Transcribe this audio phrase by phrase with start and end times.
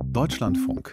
[0.00, 0.90] Deutschlandfunk.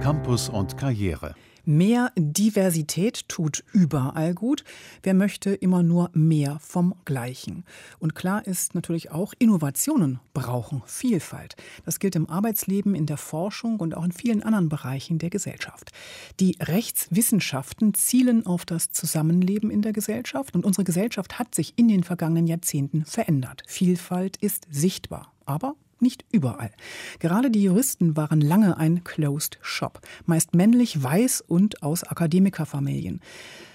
[0.00, 1.34] Campus und Karriere.
[1.64, 4.64] Mehr Diversität tut überall gut.
[5.02, 7.64] Wer möchte immer nur mehr vom Gleichen?
[7.98, 11.56] Und klar ist natürlich auch, Innovationen brauchen Vielfalt.
[11.84, 15.90] Das gilt im Arbeitsleben, in der Forschung und auch in vielen anderen Bereichen der Gesellschaft.
[16.38, 21.88] Die Rechtswissenschaften zielen auf das Zusammenleben in der Gesellschaft und unsere Gesellschaft hat sich in
[21.88, 23.62] den vergangenen Jahrzehnten verändert.
[23.66, 26.70] Vielfalt ist sichtbar, aber nicht überall.
[27.18, 33.20] Gerade die Juristen waren lange ein Closed Shop, meist männlich, weiß und aus Akademikerfamilien.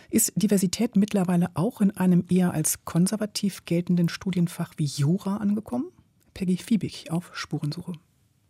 [0.10, 5.92] Ist Diversität mittlerweile auch in einem eher als konservativ geltenden Studienfach wie Jura angekommen?
[6.34, 7.94] Peggy Fiebig auf Spurensuche.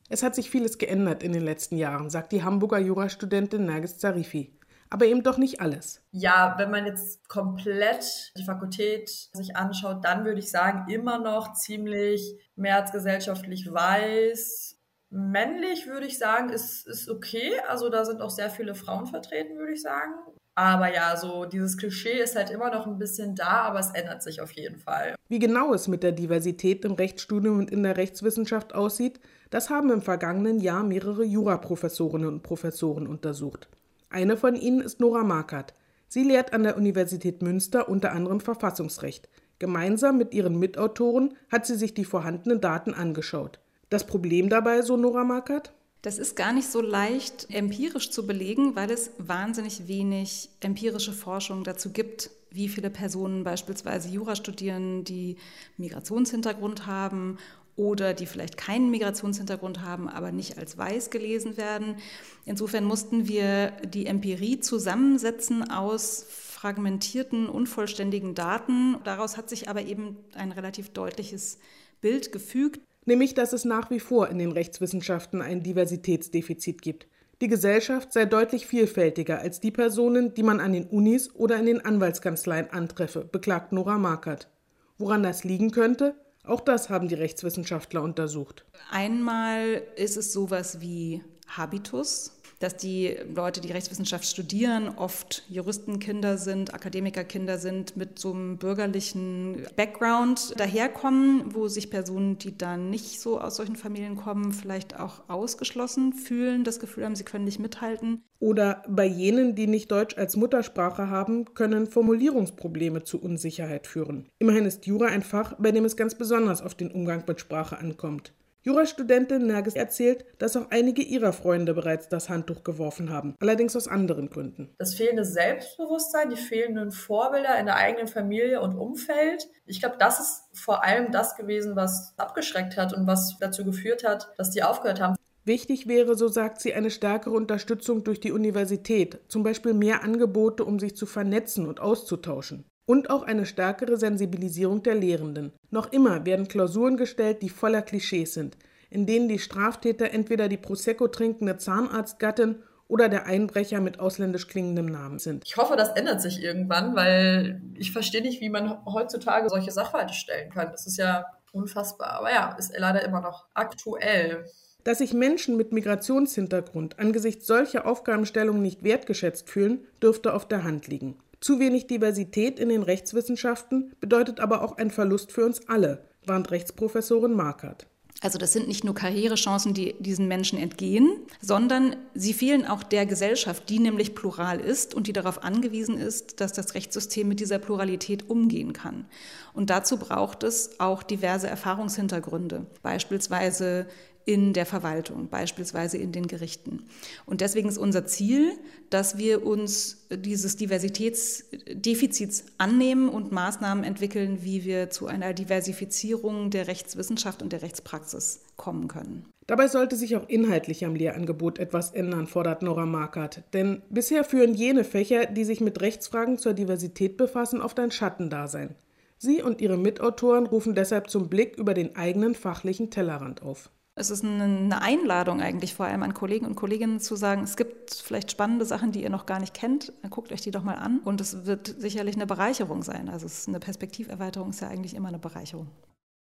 [0.09, 4.52] Es hat sich vieles geändert in den letzten Jahren, sagt die Hamburger Jurastudentin Nergis Zarifi
[4.89, 6.02] aber eben doch nicht alles.
[6.12, 11.53] Ja, wenn man jetzt komplett die Fakultät sich anschaut, dann würde ich sagen, immer noch
[11.53, 14.77] ziemlich mehrheitsgesellschaftlich weiß.
[15.09, 17.53] Männlich würde ich sagen, ist, ist okay.
[17.67, 20.14] Also da sind auch sehr viele Frauen vertreten, würde ich sagen.
[20.58, 24.23] Aber ja, so dieses Klischee ist halt immer noch ein bisschen da, aber es ändert
[24.23, 25.16] sich auf jeden Fall.
[25.27, 29.92] Wie genau es mit der Diversität im Rechtsstudium und in der Rechtswissenschaft aussieht, das haben
[29.92, 33.67] im vergangenen Jahr mehrere Juraprofessorinnen und Professoren untersucht.
[34.16, 35.73] Eine von ihnen ist Nora Markert.
[36.08, 39.27] Sie lehrt an der Universität Münster unter anderem Verfassungsrecht.
[39.59, 43.59] Gemeinsam mit ihren Mitautoren hat sie sich die vorhandenen Daten angeschaut.
[43.89, 45.73] Das Problem dabei, so Nora Markert?
[46.02, 51.66] Das ist gar nicht so leicht empirisch zu belegen, weil es wahnsinnig wenig empirische Forschung
[51.66, 55.36] dazu gibt, wie viele Personen beispielsweise Jura studieren, die
[55.75, 57.38] Migrationshintergrund haben
[57.78, 61.98] oder die vielleicht keinen Migrationshintergrund haben, aber nicht als weiß gelesen werden.
[62.45, 68.98] Insofern mussten wir die Empirie zusammensetzen aus fragmentierten, unvollständigen Daten.
[69.04, 71.59] Daraus hat sich aber eben ein relativ deutliches
[72.02, 72.82] Bild gefügt.
[73.06, 77.08] Nämlich, dass es nach wie vor in den Rechtswissenschaften ein Diversitätsdefizit gibt.
[77.42, 81.66] Die Gesellschaft sei deutlich vielfältiger als die Personen, die man an den Unis oder in
[81.66, 84.49] den Anwaltskanzleien antreffe, beklagt Nora Markert.
[84.98, 86.16] Woran das liegen könnte?
[86.48, 88.66] Auch das haben die Rechtswissenschaftler untersucht.
[88.92, 92.32] Einmal ist es sowas wie Habitus,
[92.65, 99.67] dass die Leute, die Rechtswissenschaft studieren, oft Juristenkinder sind, Akademikerkinder sind, mit so einem bürgerlichen
[99.76, 105.30] Background daherkommen, wo sich Personen, die dann nicht so aus solchen Familien kommen, vielleicht auch
[105.30, 108.23] ausgeschlossen fühlen, das Gefühl haben, sie können nicht mithalten.
[108.39, 114.27] Oder bei jenen, die nicht Deutsch als Muttersprache haben, können Formulierungsprobleme zu Unsicherheit führen.
[114.39, 117.77] Immerhin ist Jura ein Fach, bei dem es ganz besonders auf den Umgang mit Sprache
[117.77, 118.33] ankommt.
[118.67, 123.87] Jurastudentin Nergis erzählt, dass auch einige ihrer Freunde bereits das Handtuch geworfen haben, allerdings aus
[123.87, 124.73] anderen Gründen.
[124.80, 129.48] Das fehlende Selbstbewusstsein, die fehlenden Vorbilder in der eigenen Familie und Umfeld.
[129.68, 134.04] Ich glaube, das ist vor allem das gewesen, was abgeschreckt hat und was dazu geführt
[134.04, 135.15] hat, dass die aufgehört haben.
[135.44, 140.65] Wichtig wäre, so sagt sie, eine stärkere Unterstützung durch die Universität, zum Beispiel mehr Angebote,
[140.65, 142.65] um sich zu vernetzen und auszutauschen.
[142.86, 145.51] Und auch eine stärkere Sensibilisierung der Lehrenden.
[145.72, 148.57] Noch immer werden Klausuren gestellt, die voller Klischees sind,
[148.90, 154.86] in denen die Straftäter entweder die Prosecco trinkende Zahnarztgattin oder der Einbrecher mit ausländisch klingendem
[154.86, 155.44] Namen sind.
[155.46, 160.13] Ich hoffe, das ändert sich irgendwann, weil ich verstehe nicht, wie man heutzutage solche Sachverhalte
[160.13, 160.72] stellen kann.
[160.72, 162.12] Das ist ja unfassbar.
[162.12, 164.46] Aber ja, ist leider immer noch aktuell.
[164.84, 170.88] Dass sich Menschen mit Migrationshintergrund angesichts solcher Aufgabenstellungen nicht wertgeschätzt fühlen, dürfte auf der Hand
[170.88, 171.18] liegen.
[171.42, 176.51] Zu wenig Diversität in den Rechtswissenschaften bedeutet aber auch ein Verlust für uns alle, warnt
[176.51, 177.88] Rechtsprofessorin Markert.
[178.22, 183.06] Also das sind nicht nur Karrierechancen, die diesen Menschen entgehen, sondern sie fehlen auch der
[183.06, 187.60] Gesellschaft, die nämlich plural ist und die darauf angewiesen ist, dass das Rechtssystem mit dieser
[187.60, 189.06] Pluralität umgehen kann.
[189.54, 193.86] Und dazu braucht es auch diverse Erfahrungshintergründe, beispielsweise
[194.25, 196.83] in der Verwaltung, beispielsweise in den Gerichten.
[197.25, 198.53] Und deswegen ist unser Ziel,
[198.89, 206.68] dass wir uns dieses Diversitätsdefizits annehmen und Maßnahmen entwickeln, wie wir zu einer Diversifizierung der
[206.68, 209.25] Rechtswissenschaft und der Rechtspraxis kommen können.
[209.47, 213.44] Dabei sollte sich auch inhaltlich am Lehrangebot etwas ändern, fordert Nora Markert.
[213.54, 218.74] Denn bisher führen jene Fächer, die sich mit Rechtsfragen zur Diversität befassen, oft ein Schattendasein.
[219.18, 223.69] Sie und ihre Mitautoren rufen deshalb zum Blick über den eigenen fachlichen Tellerrand auf.
[223.97, 227.94] Es ist eine Einladung eigentlich vor allem an Kollegen und Kolleginnen zu sagen, es gibt
[227.94, 230.75] vielleicht spannende Sachen, die ihr noch gar nicht kennt, dann guckt euch die doch mal
[230.75, 233.07] an und es wird sicherlich eine Bereicherung sein.
[233.07, 235.68] Also eine Perspektiverweiterung ist ja eigentlich immer eine Bereicherung.